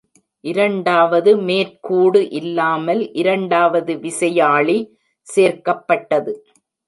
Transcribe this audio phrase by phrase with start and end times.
[0.43, 4.77] இரண்டாவது மேற்கூடு இல்லாமல் இரண்டாவது விசையாழி
[5.27, 6.33] சேர்க்கப்பட்டது.